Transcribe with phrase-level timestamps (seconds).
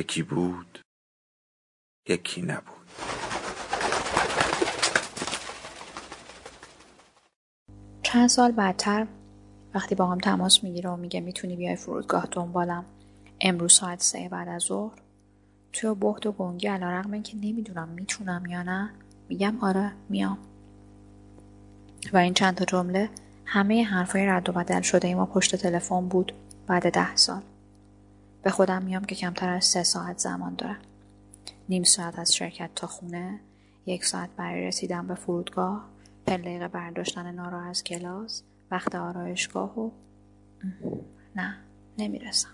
[0.00, 0.80] یکی بود
[2.08, 2.86] یکی نبود.
[8.02, 9.06] چند سال بعدتر
[9.74, 12.84] وقتی با هم تماس می‌گیره و میگه می‌تونی بیای فرودگاه دنبالم
[13.40, 14.98] امروز ساعت سه بعد از ظهر
[15.72, 18.90] توی بخت و گنگی علا رقم که نمی‌دونم می‌تونم یا نه
[19.28, 20.38] میگم آره میام.
[22.12, 23.10] و این چند تا جمله
[23.44, 26.32] همه حرفای رد و بدل شده ما پشت تلفن بود
[26.66, 27.42] بعد ده سال.
[28.42, 30.78] به خودم میام که کمتر از سه ساعت زمان دارم.
[31.68, 33.40] نیم ساعت از شرکت تا خونه،
[33.86, 35.84] یک ساعت برای رسیدن به فرودگاه،
[36.26, 39.90] پله برداشتن نارا از کلاس، وقت آرایشگاه و
[41.36, 41.56] نه
[41.98, 42.48] نمی‌رسم.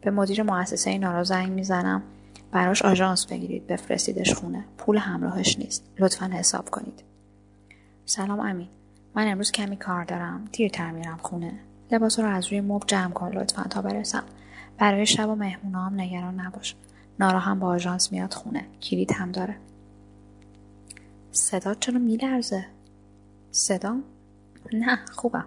[0.00, 2.02] به مدیر مؤسسه نارا زنگ می‌زنم.
[2.52, 4.64] براش آژانس بگیرید بفرستیدش خونه.
[4.78, 5.84] پول همراهش نیست.
[5.98, 7.02] لطفا حساب کنید.
[8.06, 8.68] سلام امین.
[9.14, 10.48] من امروز کمی کار دارم.
[10.52, 11.52] دیرتر میرم خونه.
[11.90, 14.24] لباس رو از روی مبل جمع کن لطفا تا برسم.
[14.78, 16.76] برای شب و مهمونا هم نگران نباش.
[17.20, 18.66] نارا هم با آژانس میاد خونه.
[18.82, 19.56] کلید هم داره.
[21.32, 22.66] صدا چرا میلرزه؟
[23.50, 23.96] صدا؟
[24.72, 25.46] نه خوبم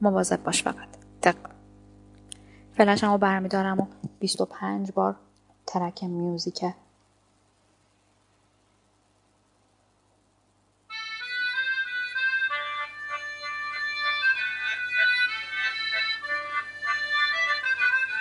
[0.00, 0.88] مواظب باش فقط.
[1.22, 1.36] دق.
[2.76, 3.86] فلشم رو برمیدارم و
[4.20, 5.16] 25 بار
[5.66, 6.04] ترک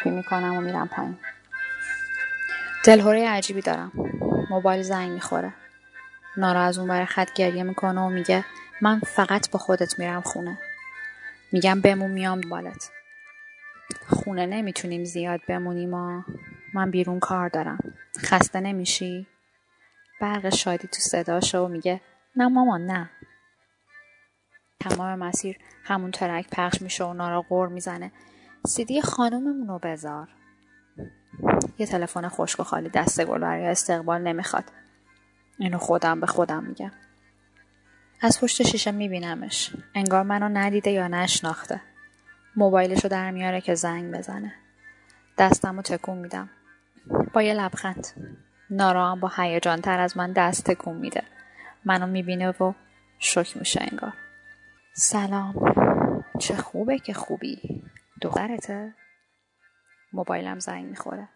[0.05, 1.17] میوزیکه می‌کنم و میرم پایین.
[2.85, 3.91] دلهوره عجیبی دارم.
[4.49, 5.53] موبایل زنگ می‌خوره.
[6.37, 8.45] نارا از اون برای خط گریه می‌کنه و میگه
[8.81, 10.57] من فقط با خودت میرم خونه.
[11.51, 12.89] میگم بمون میام بالت
[14.07, 16.23] خونه نمی‌تونیم زیاد بمونیم و
[16.73, 17.79] من بیرون کار دارم.
[18.19, 19.27] خسته نمیشی؟
[20.21, 22.01] برق شادی تو صداشه و میگه
[22.35, 23.09] نه مامان نه.
[24.79, 28.11] تمام مسیر همون ترک پخش میشه و نارا غور می‌زنه.
[28.65, 30.27] سیدی خانوممون رو بذار.
[31.77, 34.63] یه تلفن خشک و خالی دست گل برای استقبال نمی‌خواد.
[35.57, 36.91] اینو خودم به خودم میگم.
[38.21, 39.75] از پشت شیشه میبینمش.
[39.95, 41.81] انگار منو ندیده یا نشناخته.
[42.55, 44.53] موبایلشو در میاره که زنگ بزنه.
[45.37, 46.49] دستم رو تکون میدم.
[47.33, 48.07] با یه لبخند.
[48.69, 51.23] نارا با هیجان تر از من دست تکون میده.
[51.85, 52.73] منو می‌بینه و
[53.19, 54.13] شک میشه انگار.
[54.93, 55.55] سلام.
[56.39, 57.74] چه خوبه که خوبی.
[58.25, 58.93] دخترته؟
[60.13, 61.29] موبایلم زنگ می‌خوره.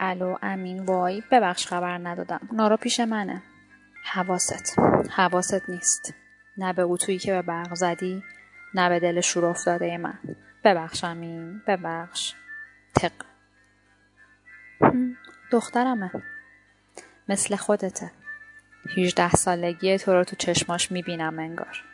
[0.00, 2.48] الو امین وای ببخش خبر ندادم.
[2.52, 3.42] نارا پیش منه.
[4.04, 4.78] حواست.
[5.10, 6.14] حواست نیست.
[6.56, 8.22] نه به اتویی که به برق زدی
[8.74, 10.18] نه به دل شور افتاده من.
[10.64, 12.34] ببخش امین ببخش.
[12.94, 13.12] تق
[15.50, 16.10] دخترمه.
[17.28, 18.10] مثل خودته.
[18.88, 21.89] هیچده سالگی تو رو تو چشماش می‌بینم انگار.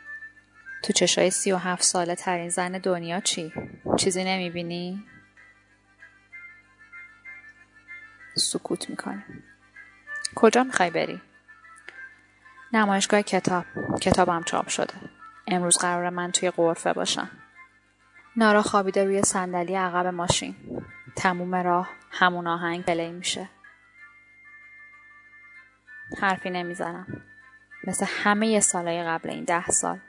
[0.83, 3.53] تو چشای سی و هفت ساله ترین زن دنیا چی؟
[3.97, 5.03] چیزی نمی‌بینی؟
[8.35, 9.25] سکوت می‌کنه.
[10.35, 11.21] کجا می‌خوای بری؟
[12.73, 13.65] نمایشگاه کتاب.
[14.01, 14.93] کتابم چاپ شده.
[15.47, 17.29] امروز قرار من توی قرفه باشم.
[18.35, 20.55] نارا خوابیده روی صندلی عقب ماشین.
[21.15, 23.49] تموم راه همون آهنگ پلی میشه.
[26.21, 27.23] حرفی نمی‌زنم.
[27.83, 29.99] مثل همه سالهای قبل این ده سال.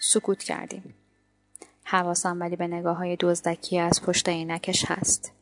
[0.00, 0.94] سکوت کردیم.
[1.84, 5.32] حواسم ولی به نگاه های دزدکی از پشت عینکش هست.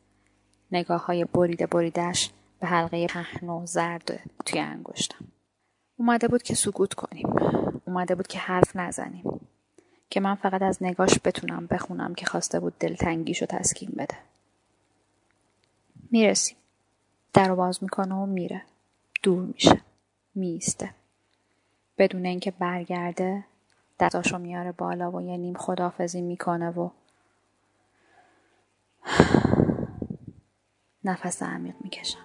[0.71, 2.29] نگاه های بریده بریدش
[2.59, 5.25] به حلقه پهن و زرد توی انگشتم.
[5.97, 7.27] اومده بود که سکوت کنیم.
[7.85, 9.39] اومده بود که حرف نزنیم.
[10.09, 14.17] که من فقط از نگاش بتونم بخونم که خواسته بود دلتنگیشو تسکین بده.
[16.11, 16.57] می‌رسیم.
[17.33, 18.61] در رو باز می‌کنه و میره.
[19.23, 19.81] دور میشه.
[20.35, 20.89] میسته.
[21.97, 23.43] بدون اینکه برگرده
[23.99, 26.89] دستاشو میاره بالا و یه نیم خدافزی می‌کنه و
[31.03, 32.19] نفس عمیق می‌کشم.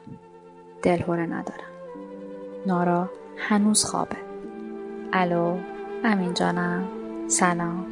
[0.83, 1.73] دلهوره ندارم.
[2.67, 4.17] نارا هنوز خوابه.
[5.13, 5.59] الو
[6.05, 6.89] امین جانم.
[7.29, 7.87] سلام.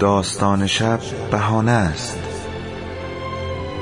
[0.00, 1.00] داستان شب
[1.30, 2.33] بهانه است.